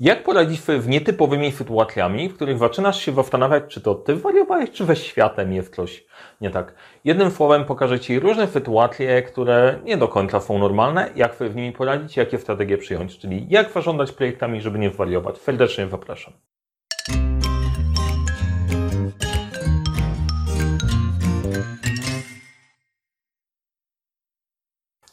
[0.00, 4.70] Jak poradzić sobie w nietypowymi sytuacjami, w których zaczynasz się zastanawiać, czy to ty wariowałeś,
[4.70, 6.04] czy we światem jest coś
[6.40, 6.74] nie tak.
[7.04, 11.56] Jednym słowem pokażę Ci różne sytuacje, które nie do końca są normalne, jak sobie w
[11.56, 15.38] nimi poradzić, jakie strategie przyjąć, czyli jak zarządzać projektami, żeby nie wariować.
[15.38, 16.32] Serdecznie zapraszam.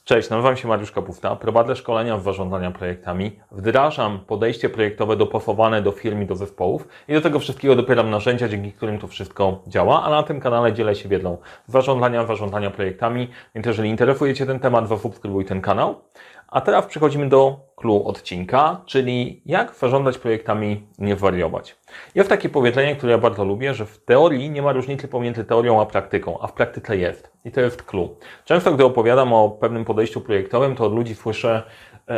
[0.06, 5.92] Cześć, nazywam się Mariusz Kapufta, prowadzę szkolenia w zarządzania projektami, wdrażam podejście projektowe dopasowane do
[5.92, 10.04] firm i do zespołów i do tego wszystkiego dopieram narzędzia, dzięki którym to wszystko działa,
[10.04, 14.60] a na tym kanale dzielę się wiedzą zarządzania, zarządzania projektami, więc jeżeli interesuje Cię ten
[14.60, 16.02] temat, zasubskrybuj ten kanał.
[16.54, 21.76] A teraz przechodzimy do clue odcinka, czyli jak zarządzać projektami, nie wariować.
[22.16, 25.82] Jest takie powiedzenie, które ja bardzo lubię, że w teorii nie ma różnicy pomiędzy teorią
[25.82, 27.32] a praktyką, a w praktyce jest.
[27.46, 28.16] I to jest clue.
[28.46, 31.64] Często, gdy opowiadam o pewnym podejściu projektowym, to od ludzi słyszę,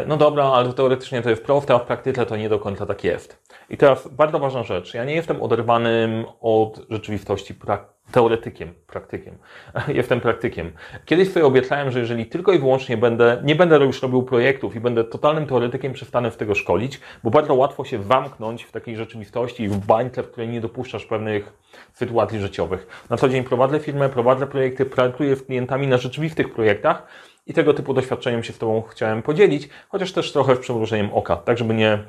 [0.07, 3.03] no dobra, ale teoretycznie to jest proste, a w praktyce to nie do końca tak
[3.03, 3.55] jest.
[3.70, 4.93] I teraz bardzo ważna rzecz.
[4.93, 9.37] Ja nie jestem oderwanym od rzeczywistości praktycznej teoretykiem, praktykiem.
[9.87, 10.71] Jestem praktykiem.
[11.05, 14.79] Kiedyś sobie obiecałem, że jeżeli tylko i wyłącznie będę, nie będę już robił projektów i
[14.79, 19.67] będę totalnym teoretykiem, przestanę z tego szkolić, bo bardzo łatwo się wamknąć w takiej rzeczywistości,
[19.67, 21.54] w bańce, w której nie dopuszczasz pewnych
[21.93, 23.05] sytuacji życiowych.
[23.10, 27.07] Na co dzień prowadzę firmę, prowadzę projekty, pracuję z klientami na rzeczywistych projektach
[27.48, 31.35] i tego typu doświadczeniem się z Tobą chciałem podzielić, chociaż też trochę w przymrużeniem oka,
[31.35, 31.99] tak żeby nie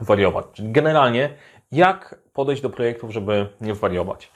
[0.00, 0.46] wariować.
[0.52, 1.30] Czyli generalnie,
[1.72, 4.32] jak podejść do projektów, żeby nie wariować.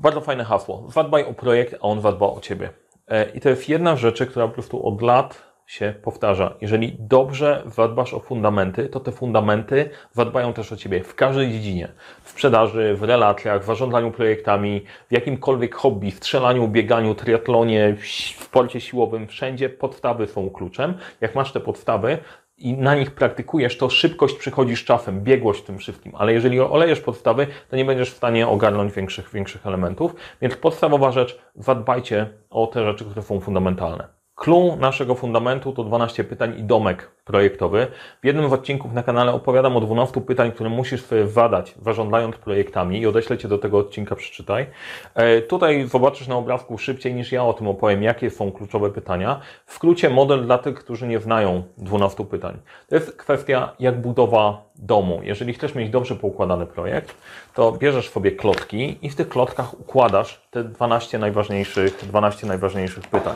[0.00, 0.84] Bardzo fajne hasło.
[0.88, 2.70] Zadbaj o projekt, a on zadba o Ciebie.
[3.08, 6.54] E, I to jest jedna z rzeczy, która po prostu od lat się powtarza.
[6.60, 11.88] Jeżeli dobrze zadbasz o fundamenty, to te fundamenty zadbają też o Ciebie w każdej dziedzinie.
[12.22, 18.06] W sprzedaży, w relacjach, w zarządzaniu projektami, w jakimkolwiek hobby, w strzelaniu, bieganiu, triatlonie, w
[18.44, 20.94] sporcie siłowym, wszędzie podstawy są kluczem.
[21.20, 22.18] Jak masz te podstawy,
[22.58, 26.12] i na nich praktykujesz, to szybkość przychodzi z czasem, biegłość w tym wszystkim.
[26.16, 30.14] Ale jeżeli olejesz podstawy, to nie będziesz w stanie ogarnąć większych, większych elementów.
[30.42, 34.19] Więc podstawowa rzecz, zadbajcie o te rzeczy, które są fundamentalne.
[34.40, 37.86] Clue naszego fundamentu to 12 pytań i domek projektowy.
[38.22, 42.36] W jednym z odcinków na kanale opowiadam o 12 pytań, które musisz sobie zadać, zarządzając
[42.36, 44.66] projektami i odeślę Cię do tego odcinka, przeczytaj.
[45.14, 49.40] E, tutaj zobaczysz na obrazku szybciej niż ja o tym opowiem, jakie są kluczowe pytania.
[49.66, 52.58] W skrócie model dla tych, którzy nie znają 12 pytań.
[52.88, 55.20] To jest kwestia jak budowa domu.
[55.22, 57.14] Jeżeli chcesz mieć dobrze poukładany projekt,
[57.54, 63.34] to bierzesz sobie klotki i w tych klotkach układasz te 12 najważniejszych, 12 najważniejszych pytań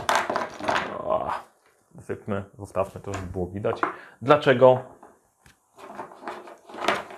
[2.07, 3.81] wypmy, zostawmy to, żeby było widać.
[4.23, 4.79] Dlaczego?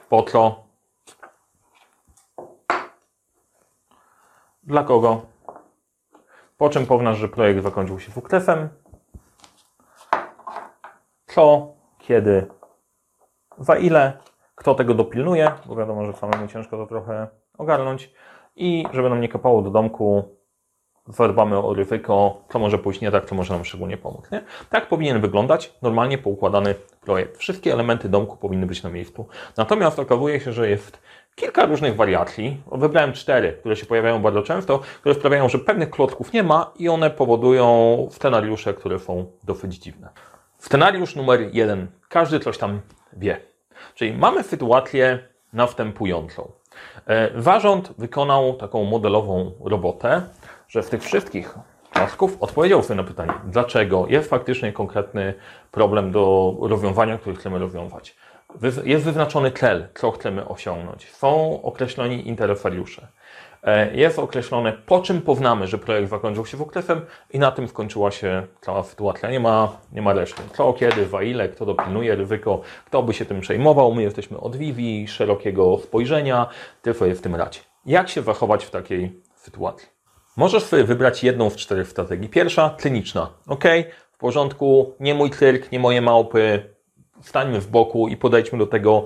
[0.09, 0.65] Po co?
[4.63, 5.21] Dla kogo?
[6.57, 8.69] Po czym poznasz, że projekt zakończył się sukcesem?
[11.27, 11.75] Co?
[11.99, 12.47] Kiedy?
[13.59, 14.19] Za ile?
[14.55, 15.53] Kto tego dopilnuje?
[15.67, 18.15] Bo wiadomo, że samemu ciężko to trochę ogarnąć.
[18.57, 20.36] I żeby nam nie kapało do domku,
[21.09, 24.31] zadbamy o ryzyko, co może pójść nie tak, co może nam szczególnie pomóc.
[24.33, 24.43] Nie?
[24.71, 27.39] Tak powinien wyglądać normalnie poukładany projekt.
[27.39, 29.27] Wszystkie elementy domku powinny być na miejscu.
[29.57, 31.03] Natomiast okazuje się, że jest
[31.35, 32.61] kilka różnych wariacji.
[32.73, 36.89] Wybrałem cztery, które się pojawiają bardzo często, które sprawiają, że pewnych klocków nie ma i
[36.89, 40.09] one powodują scenariusze, które są dosyć dziwne.
[40.59, 41.87] Scenariusz numer jeden.
[42.09, 42.81] Każdy coś tam
[43.13, 43.41] wie.
[43.95, 45.19] Czyli mamy sytuację
[45.53, 46.53] następującą.
[47.07, 50.23] E, zarząd wykonał taką modelową robotę,
[50.69, 51.55] że w tych wszystkich
[51.93, 55.35] tasków odpowiedział sobie na pytanie, dlaczego jest faktycznie konkretny
[55.71, 58.17] problem do rozwiązania, który chcemy rozwiązać.
[58.85, 61.11] Jest wyznaczony cel, co chcemy osiągnąć.
[61.11, 63.09] Są określeni interesariusze.
[63.63, 67.01] E, jest określone, po czym poznamy, że projekt zakończył się sukcesem
[67.31, 69.31] i na tym skończyła się cała sytuacja.
[69.31, 70.43] Nie ma, nie ma reszty.
[70.55, 73.95] Co, kiedy, za ile, kto dopilnuje ryzyko, kto by się tym przejmował.
[73.95, 76.47] My jesteśmy od Vivi, szerokiego spojrzenia,
[76.83, 77.61] tylko jest w tym radzie.
[77.87, 79.96] Jak się zachować w takiej sytuacji?
[80.37, 82.29] Możesz sobie wybrać jedną z czterech strategii.
[82.29, 83.31] Pierwsza, kliniczna.
[83.47, 83.65] Ok,
[84.13, 86.75] w porządku, nie mój cyrk, nie moje małpy.
[87.23, 89.05] Stańmy w boku i podejdźmy do tego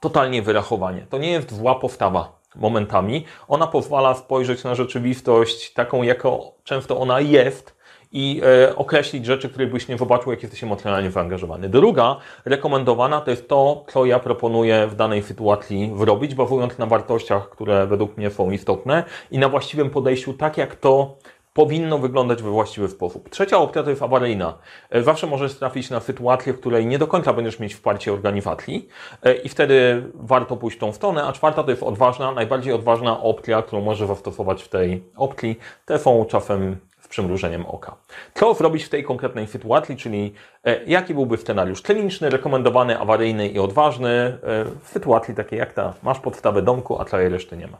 [0.00, 1.06] totalnie wyrachowanie.
[1.10, 3.24] To nie jest zła postawa momentami.
[3.48, 7.76] Ona pozwala spojrzeć na rzeczywistość taką, jaką często ona jest
[8.14, 11.68] i e, określić rzeczy, które byś nie zobaczył, jak jesteś emocjonalnie zaangażowany.
[11.68, 17.50] Druga, rekomendowana, to jest to, co ja proponuję w danej sytuacji zrobić, bazując na wartościach,
[17.50, 21.16] które według mnie są istotne i na właściwym podejściu, tak jak to
[21.54, 23.30] powinno wyglądać we właściwy sposób.
[23.30, 24.58] Trzecia opcja to jest awaryjna.
[24.90, 28.88] E, zawsze możesz trafić na sytuację, w której nie do końca będziesz mieć wsparcie organizacji
[29.22, 33.62] e, i wtedy warto pójść tą stronę, a czwarta to jest odważna, najbardziej odważna opcja,
[33.62, 35.58] którą możesz zastosować w tej opcji.
[35.84, 36.76] Te są czasem
[37.14, 37.96] przymrużeniem oka.
[38.34, 40.34] Co zrobić w tej konkretnej sytuacji, czyli
[40.64, 44.38] e, jaki byłby scenariusz kliniczny, rekomendowany, awaryjny i odważny e,
[44.82, 47.78] w sytuacji takiej jak ta, masz podstawę domku, a całej reszty nie ma.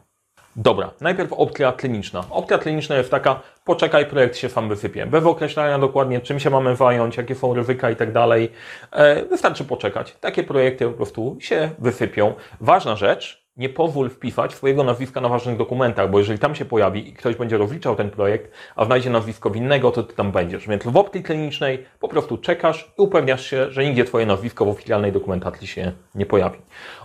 [0.56, 2.24] Dobra, najpierw opcja kliniczna.
[2.30, 5.06] Opcja kliniczna jest taka, poczekaj, projekt się sam wysypie.
[5.06, 8.52] Bez określania dokładnie, czym się mamy zająć, jakie są ryzyka i tak dalej.
[8.92, 10.16] E, wystarczy poczekać.
[10.20, 12.34] Takie projekty po prostu się wysypią.
[12.60, 17.08] Ważna rzecz, nie pozwól wpisać swojego nazwiska na ważnych dokumentach, bo jeżeli tam się pojawi
[17.08, 20.68] i ktoś będzie rozliczał ten projekt, a znajdzie nazwisko winnego, to ty tam będziesz.
[20.68, 24.68] Więc w opcji klinicznej po prostu czekasz i upewniasz się, że nigdzie twoje nazwisko w
[24.68, 26.58] oficjalnej dokumentacji się nie pojawi.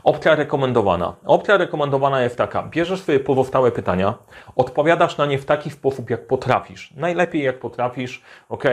[0.04, 1.16] Opcja rekomendowana.
[1.26, 2.64] Opcja rekomendowana jest taka.
[2.64, 4.14] Bierzesz swoje pozostałe pytania,
[4.56, 6.94] odpowiadasz na nie w taki sposób, jak potrafisz.
[6.96, 8.64] Najlepiej jak potrafisz, ok,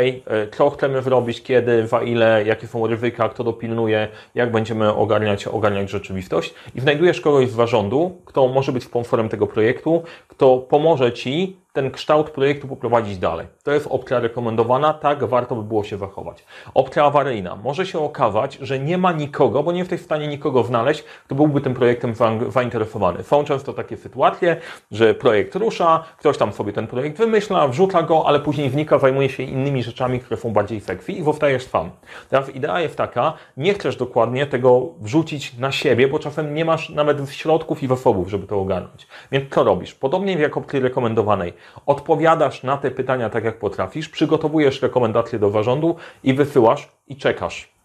[0.57, 5.91] co chcemy zrobić, kiedy, za ile, jakie są ryzyka, kto dopilnuje, jak będziemy ogarniać, ogarniać
[5.91, 11.57] rzeczywistość i znajdujesz kogoś z zarządu, kto może być sponsorem tego projektu, kto pomoże Ci
[11.77, 13.47] ten kształt projektu poprowadzić dalej.
[13.65, 16.45] To jest opcja rekomendowana, tak warto by było się zachować.
[16.75, 17.57] Opcja awaryjna.
[17.57, 21.35] Może się okazać, że nie ma nikogo, bo nie jesteś w stanie nikogo znaleźć, kto
[21.35, 22.15] byłby tym projektem
[22.49, 23.23] zainteresowany.
[23.23, 24.57] Są często takie sytuacje,
[24.91, 29.29] że projekt rusza, ktoś tam sobie ten projekt wymyśla, wrzuca go, ale później wnika, zajmuje
[29.29, 31.91] się innymi rzeczami, które są bardziej sexy i zostajesz sam.
[32.31, 36.91] Teraz idea jest taka, nie chcesz dokładnie tego wrzucić na siebie, bo czasem nie masz
[36.91, 39.07] nawet środków i zasobów, żeby to ogarnąć.
[39.33, 39.95] Więc co robisz?
[39.95, 41.53] Podobnie jak opcji rekomendowanej
[41.87, 47.77] odpowiadasz na te pytania tak, jak potrafisz, przygotowujesz rekomendacje do zarządu i wysyłasz i czekasz.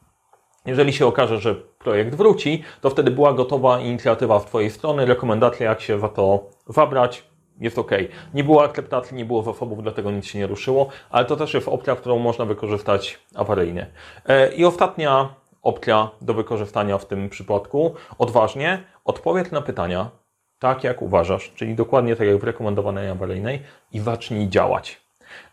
[0.66, 5.70] Jeżeli się okaże, że projekt wróci, to wtedy była gotowa inicjatywa z Twojej strony, rekomendacja,
[5.70, 7.24] jak się za to zabrać,
[7.60, 7.92] jest ok.
[8.34, 11.68] Nie było akceptacji, nie było zasobów, dlatego nic się nie ruszyło, ale to też jest
[11.68, 13.88] opcja, którą można wykorzystać awaryjnie.
[14.28, 15.30] E, I ostatnia
[15.62, 20.10] opcja do wykorzystania w tym przypadku, odważnie, odpowiedz na pytania,
[20.62, 23.62] tak jak uważasz, czyli dokładnie tak jak w rekomendowanej awaryjnej
[23.92, 25.02] i zacznij działać.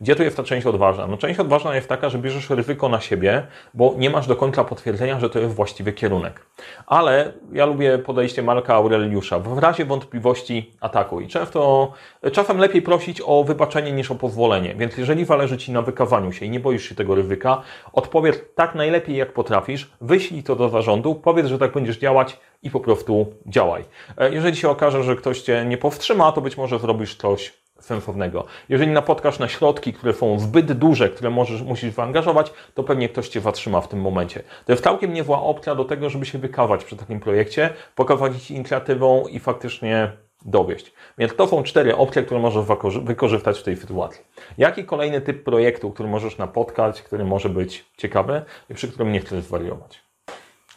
[0.01, 1.07] Gdzie tu jest ta część odważna?
[1.07, 4.65] No część odważna jest taka, że bierzesz ryzyko na siebie, bo nie masz do końca
[4.65, 6.47] potwierdzenia, że to jest właściwy kierunek.
[6.87, 9.39] Ale ja lubię podejście Marka Aureliusza.
[9.39, 11.29] W razie wątpliwości atakuj.
[11.29, 11.93] Często,
[12.33, 14.75] czasem lepiej prosić o wybaczenie niż o pozwolenie.
[14.75, 18.75] Więc jeżeli zależy Ci na wykazaniu się i nie boisz się tego ryzyka, odpowiedz tak
[18.75, 23.27] najlepiej jak potrafisz, wyślij to do zarządu, powiedz, że tak będziesz działać i po prostu
[23.47, 23.85] działaj.
[24.19, 28.45] E, jeżeli się okaże, że ktoś Cię nie powstrzyma, to być może zrobisz coś sensownego.
[28.69, 33.29] Jeżeli napotkasz na środki, które są zbyt duże, które możesz, musisz zaangażować, to pewnie ktoś
[33.29, 34.43] Cię zatrzyma w tym momencie.
[34.67, 39.27] To jest całkiem niezła opcja do tego, żeby się wykazać przy takim projekcie, pokazać inicjatywą
[39.27, 40.13] i faktycznie
[40.45, 40.93] dowieść.
[41.19, 42.65] Więc to są cztery opcje, które możesz
[43.03, 44.25] wykorzystać w tej sytuacji.
[44.59, 49.21] Jaki kolejny typ projektu, który możesz napotkać, który może być ciekawy i przy którym nie
[49.21, 50.08] chcesz zwariować?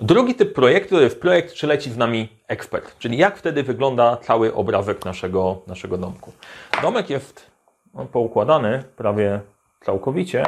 [0.02, 4.18] Drugi typ projektu to jest projekt, czy leci z nami ekspert, czyli jak wtedy wygląda
[4.18, 6.32] cały obrazek naszego, naszego domku.
[6.82, 7.52] Domek jest
[7.94, 9.40] no, poukładany prawie
[9.86, 10.44] całkowicie.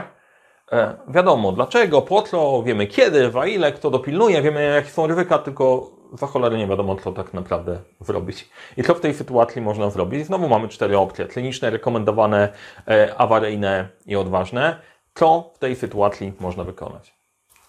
[0.72, 5.40] E, wiadomo dlaczego, po co, wiemy kiedy, za ile, kto dopilnuje, wiemy jakie są ryzyka,
[5.40, 8.50] tylko za cholerę nie wiadomo, co tak naprawdę zrobić.
[8.78, 10.26] I co w tej sytuacji można zrobić?
[10.26, 11.26] Znowu mamy cztery opcje.
[11.26, 12.50] Kliniczne, rekomendowane,
[12.88, 14.80] e, awaryjne i odważne.
[15.14, 17.23] Co w tej sytuacji można wykonać?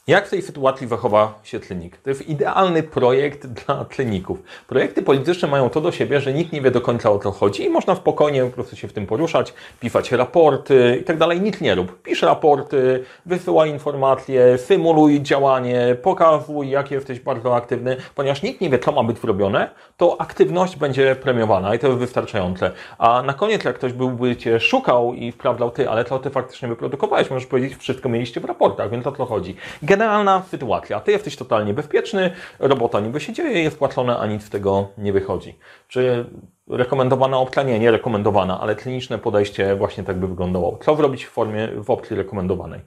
[0.07, 1.97] Jak w tej sytuacji zachowa się klinik?
[1.97, 4.39] To jest idealny projekt dla kliników.
[4.67, 7.65] Projekty polityczne mają to do siebie, że nikt nie wie do końca o co chodzi
[7.65, 11.41] i można spokojnie po prostu się w tym poruszać, pisać raporty i tak dalej.
[11.41, 12.03] Nic nie rób.
[12.03, 18.79] Pisz raporty, wysyłaj informacje, symuluj działanie, pokazuj, jak jesteś bardzo aktywny, ponieważ nikt nie wie,
[18.79, 22.71] co ma być zrobione, to aktywność będzie premiowana i to jest wystarczające.
[22.99, 26.69] A na koniec, jak ktoś byłby Cię szukał i sprawdzał Ty, ale co Ty faktycznie
[26.69, 29.57] wyprodukowałeś, możesz powiedzieć, wszystko mieliście w raportach, więc o co chodzi
[29.97, 31.01] generalna sytuacja.
[31.01, 35.13] Ty jesteś totalnie bezpieczny, robota niby się dzieje, jest płacona, a nic z tego nie
[35.13, 35.59] wychodzi.
[35.89, 36.27] Czy
[36.69, 37.63] rekomendowana opcja?
[37.63, 40.79] Nie, nie rekomendowana, ale kliniczne podejście właśnie tak by wyglądało.
[40.85, 42.81] Co zrobić w formie, w opcji rekomendowanej?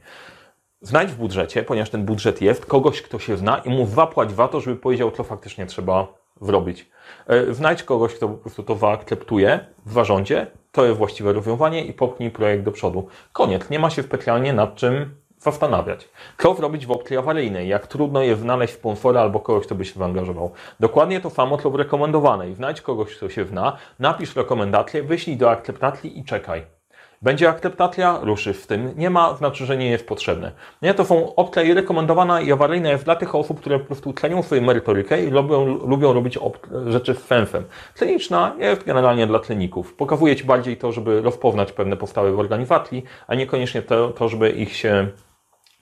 [0.81, 4.47] Znajdź w budżecie, ponieważ ten budżet jest, kogoś, kto się zna i mu zapłać za
[4.47, 6.07] to, żeby powiedział, co faktycznie trzeba
[6.41, 6.89] zrobić.
[7.27, 11.93] E, znajdź kogoś, kto po prostu to zaakceptuje w zarządzie, to jest właściwe rozwiązanie i
[11.93, 13.07] popchnij projekt do przodu.
[13.33, 13.69] Koniec.
[13.69, 16.10] Nie ma się specjalnie nad czym zastanawiać.
[16.38, 17.67] Co zrobić w opcji awaryjnej?
[17.67, 20.51] Jak trudno jest znaleźć sponsora albo kogoś, kto by się wyangażował.
[20.79, 22.56] Dokładnie to samo, co w rekomendowanej.
[22.56, 26.77] Znajdź kogoś, kto się zna, napisz rekomendację, wyślij do akceptacji i czekaj.
[27.22, 28.94] Będzie akceptacja, ruszysz w tym.
[28.98, 30.51] Nie ma, znaczy, że nie jest potrzebne.
[30.82, 34.13] Nie, to są opcja i rekomendowana i awaryjna jest dla tych osób, które po prostu
[34.13, 36.39] cenią swoją merytorykę i lubią, lubią robić
[36.88, 37.63] rzeczy z sensem.
[37.96, 39.94] Kliniczna jest generalnie dla kliników.
[39.94, 44.50] Pokazuje Ci bardziej to, żeby rozpoznać pewne powstały w organizacji, a niekoniecznie to, to żeby
[44.50, 45.08] ich się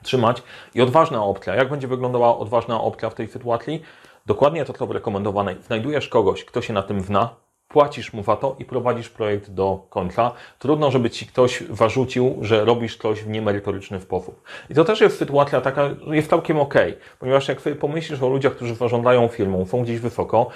[0.05, 0.43] trzymać.
[0.75, 1.55] I odważna opcja.
[1.55, 3.81] Jak będzie wyglądała odważna opcja w tej sytuacji?
[4.25, 5.55] Dokładnie to, co w rekomendowanej.
[5.61, 7.29] Znajdujesz kogoś, kto się na tym zna,
[7.67, 10.31] płacisz mu VAT-o i prowadzisz projekt do końca.
[10.59, 14.41] Trudno, żeby ci ktoś warzucił, że robisz coś w niemerytoryczny sposób.
[14.69, 16.73] I to też jest sytuacja taka, że jest całkiem ok,
[17.19, 20.47] ponieważ jak sobie pomyślisz o ludziach, którzy zarządzają firmą, są gdzieś wysoko,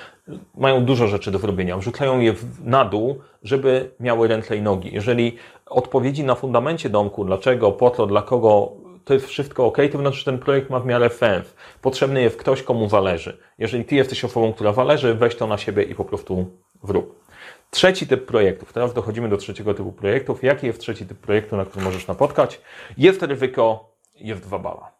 [0.58, 4.90] mają dużo rzeczy do zrobienia, wrzucają je na dół, żeby miały ręce i nogi.
[4.94, 8.72] Jeżeli odpowiedzi na fundamencie domku, dlaczego, po co, dla kogo
[9.10, 11.56] to jest wszystko ok, to znaczy, że ten projekt ma w miarę sens.
[11.82, 13.38] Potrzebny jest ktoś, komu zależy.
[13.58, 16.46] Jeżeli ty jesteś osobą, która zależy, weź to na siebie i po prostu
[16.84, 17.24] wrób.
[17.70, 18.74] Trzeci typ projektów.
[18.74, 20.44] Teraz dochodzimy do trzeciego typu projektów.
[20.44, 22.62] Jaki jest trzeci typ projektu, na który możesz napotkać?
[22.98, 24.92] Jest ryzyko, jest zababa.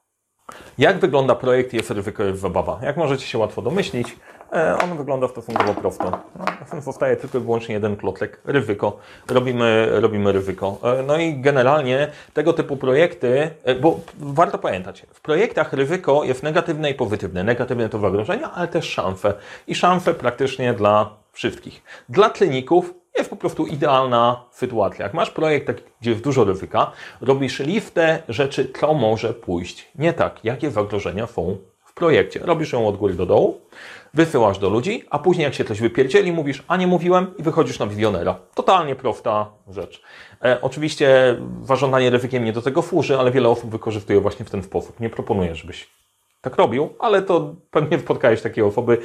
[0.78, 2.80] Jak wygląda projekt jest ryzyko, jest zabawa?
[2.84, 4.16] Jak możecie się łatwo domyślić,
[4.84, 6.12] on wygląda stosunkowo prosto.
[6.74, 8.98] No, zostaje tylko i wyłącznie jeden klotlek, ryzyko.
[9.28, 10.78] Robimy, robimy ryzyko.
[10.84, 16.44] E, no i generalnie tego typu projekty, e, bo warto pamiętać, w projektach ryzyko jest
[16.44, 17.44] negatywne i pozytywne.
[17.44, 19.34] Negatywne to zagrożenia, ale też szanse.
[19.68, 21.84] I szanse praktycznie dla wszystkich.
[22.10, 25.06] Dla kliników jest po prostu idealna sytuacja.
[25.06, 26.92] Jak masz projekt, gdzie jest dużo ryzyka,
[27.22, 31.58] robisz listę rzeczy, co może pójść nie tak, jakie zagrożenia są
[32.00, 32.40] projekcie.
[32.44, 33.62] Robisz ją od góry do dołu,
[34.14, 37.80] wysyłasz do ludzi, a później jak się coś wypierdzieli, mówisz, a nie mówiłem i wychodzisz
[37.80, 38.40] na wizjonera.
[38.56, 40.02] Totalnie prosta rzecz.
[40.44, 44.64] E, oczywiście zarządzanie ryzykiem nie do tego służy, ale wiele osób wykorzystuje właśnie w ten
[44.64, 45.00] sposób.
[45.00, 45.90] Nie proponuję, żebyś
[46.42, 48.98] tak robił, ale to pewnie spotkałeś takie osoby.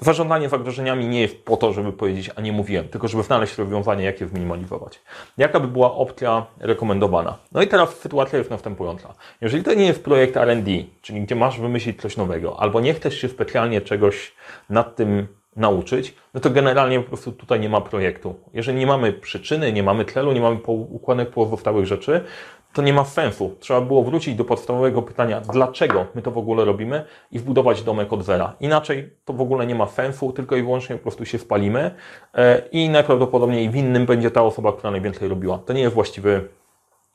[0.00, 4.04] Zarządzanie zagrożeniami nie jest po to, żeby powiedzieć, a nie mówiłem, tylko żeby znaleźć rozwiązanie,
[4.04, 5.00] jak je zminimalizować.
[5.38, 7.36] Jaka by była opcja rekomendowana?
[7.52, 9.14] No i teraz sytuacja jest następująca.
[9.40, 10.70] Jeżeli to nie jest projekt R&D,
[11.02, 14.32] czyli gdzie masz wymyślić coś nowego, albo nie chcesz się specjalnie czegoś
[14.70, 15.26] nad tym
[15.56, 18.34] nauczyć, no to generalnie po prostu tutaj nie ma projektu.
[18.52, 22.24] Jeżeli nie mamy przyczyny, nie mamy celu, nie mamy układnych pozostałych rzeczy,
[22.72, 23.56] to nie ma sensu.
[23.60, 28.12] Trzeba było wrócić do podstawowego pytania, dlaczego my to w ogóle robimy i wbudować domek
[28.12, 28.56] od zera.
[28.60, 31.94] Inaczej to w ogóle nie ma sensu, tylko i wyłącznie po prostu się spalimy
[32.34, 35.58] e, i najprawdopodobniej winnym będzie ta osoba, która najwięcej robiła.
[35.58, 36.48] To nie jest właściwy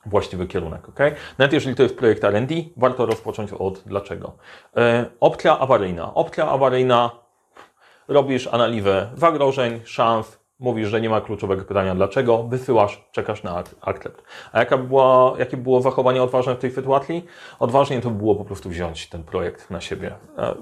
[0.05, 0.99] właściwy kierunek, ok?
[1.37, 4.33] Nawet jeżeli to jest projekt R&D, warto rozpocząć od dlaczego.
[4.77, 6.13] E, opcja awaryjna.
[6.13, 7.11] Opcja awaryjna,
[8.07, 14.23] robisz analizę zagrożeń, szans, mówisz, że nie ma kluczowego pytania dlaczego, wysyłasz, czekasz na akcept.
[14.51, 17.25] A jaka była, jakie było zachowanie odważne w tej sytuacji?
[17.59, 20.15] Odważnie to było po prostu wziąć ten projekt na siebie.
[20.37, 20.55] E,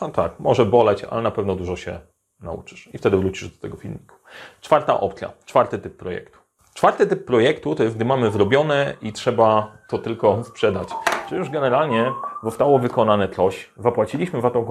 [0.00, 2.00] no tak, może boleć, ale na pewno dużo się
[2.40, 4.16] nauczysz i wtedy wrócisz do tego filmiku.
[4.60, 6.38] Czwarta opcja, czwarty typ projektu.
[6.74, 10.88] Czwarty typ projektu to jest, gdy mamy zrobione i trzeba to tylko sprzedać.
[11.32, 12.12] Czyli już generalnie
[12.42, 14.66] zostało wykonane coś, zapłaciliśmy za tą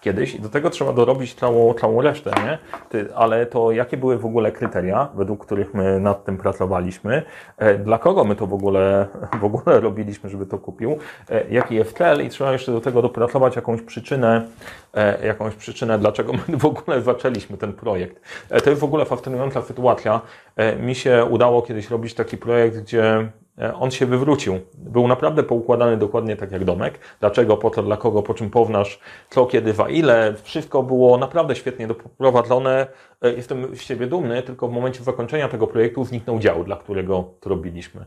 [0.00, 2.58] kiedyś i do tego trzeba dorobić całą, całą resztę, nie?
[2.88, 7.22] Ty, ale to jakie były w ogóle kryteria, według których my nad tym pracowaliśmy?
[7.58, 9.06] E, dla kogo my to w ogóle,
[9.40, 10.98] w ogóle robiliśmy, żeby to kupił?
[11.30, 12.26] E, jaki jest cel?
[12.26, 14.46] I trzeba jeszcze do tego dopracować jakąś przyczynę,
[14.94, 18.20] e, jakąś przyczynę, dlaczego my w ogóle zaczęliśmy ten projekt.
[18.50, 20.20] E, to jest w ogóle fascynująca sytuacja.
[20.56, 23.28] E, mi się udało kiedyś robić taki projekt, gdzie
[23.74, 24.60] on się wywrócił.
[24.74, 26.98] Był naprawdę poukładany dokładnie tak jak domek.
[27.20, 28.98] Dlaczego, po to, dla kogo, po czym pownasz,
[29.30, 30.34] co, kiedy, wa ile.
[30.42, 32.86] Wszystko było naprawdę świetnie doprowadzone.
[33.22, 37.24] E, jestem z siebie dumny, tylko w momencie zakończenia tego projektu zniknął dział, dla którego
[37.40, 38.04] to robiliśmy.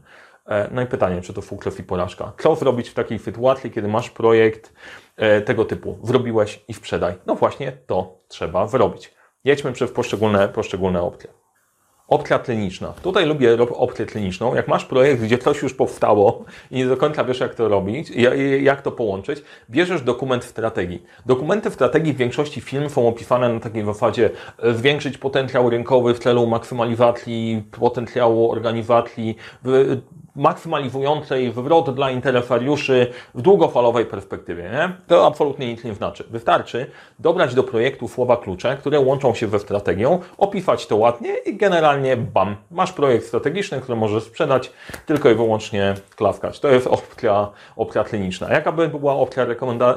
[0.47, 2.31] E, no i pytanie, czy to sukces i porażka.
[2.37, 4.73] Co zrobić w takiej sytuacji, kiedy masz projekt
[5.45, 5.97] tego typu?
[6.03, 7.13] Zrobiłeś i sprzedaj.
[7.25, 9.13] No właśnie to trzeba zrobić.
[9.43, 11.44] Jedźmy przez poszczególne, poszczególne opcje.
[12.07, 12.93] Opcja kliniczna.
[13.03, 14.55] Tutaj lubię opcję kliniczną.
[14.55, 18.11] Jak masz projekt, gdzie coś już powstało i nie do końca wiesz, jak to robić,
[18.61, 21.03] jak to połączyć, bierzesz dokument strategii.
[21.25, 26.19] Dokumenty strategii w większości firm są opisane na takiej zasadzie e, zwiększyć potencjał rynkowy w
[26.19, 29.35] celu maksymalizacji potencjału organizacji,
[30.35, 34.63] maksymalizującej wywrot dla interesariuszy w długofalowej perspektywie.
[34.63, 34.95] Nie?
[35.07, 36.23] To absolutnie nic nie znaczy.
[36.29, 41.57] Wystarczy dobrać do projektu słowa klucze, które łączą się ze strategią, opisać to ładnie i
[41.57, 44.71] generalnie bam, masz projekt strategiczny, który możesz sprzedać,
[45.05, 46.59] tylko i wyłącznie klaskać.
[46.59, 48.49] To jest opcja, opcja kliniczna.
[48.49, 49.45] Jaka by była opcja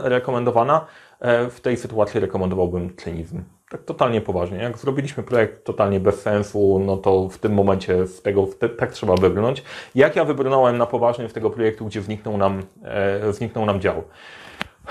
[0.03, 0.87] rekomendowana?
[1.21, 4.59] E, w tej sytuacji rekomendowałbym klinizm tak totalnie poważnie.
[4.59, 8.93] Jak zrobiliśmy projekt totalnie bez sensu, no to w tym momencie z tego te, tak
[8.93, 9.63] trzeba wybrnąć.
[9.95, 14.03] Jak ja wybrnąłem na poważnie z tego projektu, gdzie zniknął nam, e, zniknął nam dział?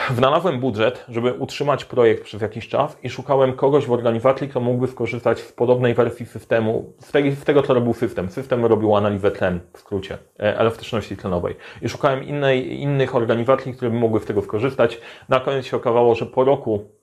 [0.10, 4.88] Wynalazłem budżet, żeby utrzymać projekt przez jakiś czas i szukałem kogoś w organizacji, kto mógłby
[4.88, 8.30] skorzystać z podobnej wersji systemu, z, z tego, co robił system.
[8.30, 11.56] System robił analizę tlen, w skrócie, e, elastyczności tlenowej.
[11.82, 15.02] I szukałem innej, innych organizacji, które by mogły z tego skorzystać.
[15.30, 16.97] Na koniec się okazało, że po roku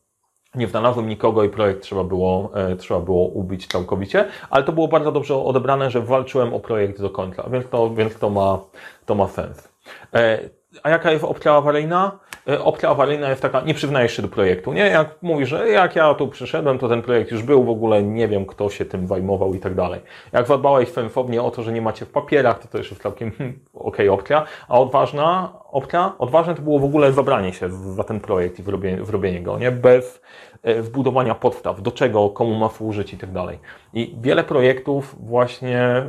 [0.54, 4.88] nie znalazłem nikogo i projekt trzeba było, e, trzeba było ubić całkowicie, ale to było
[4.88, 8.58] bardzo dobrze odebrane, że walczyłem o projekt do końca, więc to, więc to, ma,
[9.06, 9.68] to ma sens.
[10.14, 10.38] E,
[10.82, 12.18] a jaka jest opcja awaryjna?
[12.49, 14.87] E, opcja awaryjna jest taka, nie przyznajesz się do projektu, nie?
[14.87, 18.29] Jak mówisz, że jak ja tu przyszedłem, to ten projekt już był, w ogóle nie
[18.29, 20.01] wiem, kto się tym zajmował i tak dalej.
[20.33, 23.31] Jak zadbałeś sensownie o to, że nie macie w papierach, to to już jest całkiem
[23.31, 28.21] hmm, okej opcja, a odważna opcja, odważne to było w ogóle zabranie się za ten
[28.21, 29.71] projekt i zrobienie, zrobienie go, nie?
[29.71, 30.23] Bez
[30.63, 33.59] e, wbudowania podstaw, do czego, komu ma służyć i tak dalej.
[33.95, 36.05] I wiele projektów właśnie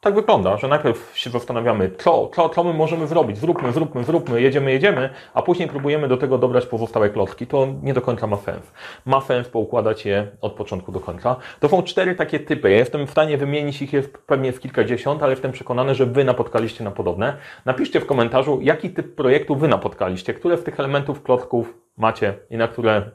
[0.00, 4.42] tak wygląda, że najpierw się zastanawiamy, co, co, co my możemy zrobić, zróbmy, zróbmy, zróbmy,
[4.42, 7.46] jedziemy, jedziemy, a później próbujemy do tego dobrać pozostałe klocki.
[7.46, 8.72] To nie do końca ma sens.
[9.06, 11.36] Ma sens poukładać je od początku do końca.
[11.60, 12.70] To są cztery takie typy.
[12.70, 16.24] Ja jestem w stanie wymienić ich jest pewnie z kilkadziesiąt, ale jestem przekonany, że Wy
[16.24, 17.36] napotkaliście na podobne.
[17.64, 22.56] Napiszcie w komentarzu, jaki typ projektu Wy napotkaliście, które z tych elementów klocków macie i
[22.56, 23.10] na które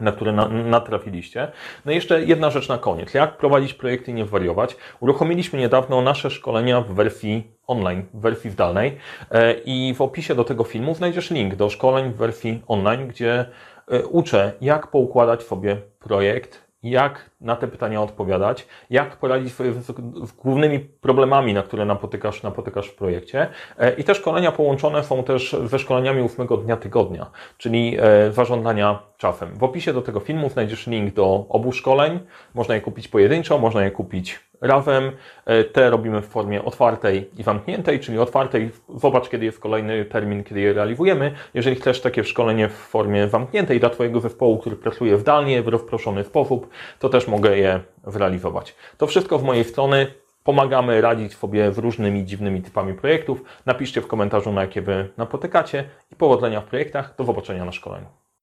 [0.00, 1.52] na które na, natrafiliście.
[1.84, 3.14] No i jeszcze jedna rzecz na koniec.
[3.14, 4.76] Jak prowadzić projekty i nie wariować?
[5.00, 8.96] Uruchomiliśmy niedawno nasze szkolenia w wersji online, w wersji zdalnej
[9.30, 13.46] e, i w opisie do tego filmu znajdziesz link do szkoleń w wersji online, gdzie
[13.88, 20.32] e, uczę, jak poukładać sobie projekt, jak na te pytania odpowiadać, jak poradzić sobie z,
[20.32, 23.48] głównymi problemami, na które napotykasz, napotykasz w projekcie.
[23.78, 29.02] E, I te szkolenia połączone są też ze szkoleniami ósmego dnia tygodnia, czyli e, zarządzania
[29.16, 29.54] czasem.
[29.54, 32.20] W opisie do tego filmu znajdziesz link do obu szkoleń.
[32.54, 35.12] Można je kupić pojedynczo, można je kupić razem.
[35.46, 40.44] E, te robimy w formie otwartej i zamkniętej, czyli otwartej, zobacz kiedy jest kolejny termin,
[40.44, 41.32] kiedy je realizujemy.
[41.54, 46.24] Jeżeli chcesz takie szkolenie w formie zamkniętej dla Twojego zespołu, który pracuje zdalnie, w rozproszony
[46.24, 48.74] sposób, to też mogę je zrealizować.
[48.98, 50.06] To wszystko w mojej strony.
[50.44, 53.42] Pomagamy radzić sobie z różnymi dziwnymi typami projektów.
[53.66, 57.14] Napiszcie w komentarzu, na jakie Wy napotykacie i powodzenia w projektach.
[57.18, 58.06] Do zobaczenia na szkoleniu.